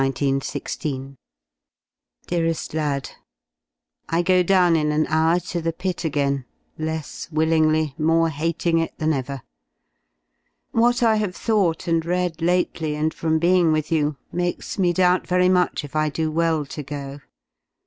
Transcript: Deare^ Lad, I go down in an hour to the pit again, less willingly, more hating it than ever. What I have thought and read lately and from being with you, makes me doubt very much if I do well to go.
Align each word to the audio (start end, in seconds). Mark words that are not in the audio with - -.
Deare^ 0.01 1.15
Lad, 2.73 3.11
I 4.09 4.23
go 4.23 4.41
down 4.41 4.75
in 4.75 4.91
an 4.91 5.05
hour 5.05 5.39
to 5.41 5.61
the 5.61 5.71
pit 5.71 6.03
again, 6.03 6.43
less 6.79 7.29
willingly, 7.31 7.93
more 7.99 8.29
hating 8.29 8.79
it 8.79 8.97
than 8.97 9.13
ever. 9.13 9.43
What 10.71 11.03
I 11.03 11.17
have 11.17 11.35
thought 11.35 11.87
and 11.87 12.03
read 12.03 12.41
lately 12.41 12.95
and 12.95 13.13
from 13.13 13.37
being 13.37 13.71
with 13.71 13.91
you, 13.91 14.17
makes 14.31 14.79
me 14.79 14.91
doubt 14.91 15.27
very 15.27 15.49
much 15.49 15.83
if 15.83 15.95
I 15.95 16.09
do 16.09 16.31
well 16.31 16.65
to 16.65 16.81
go. 16.81 17.19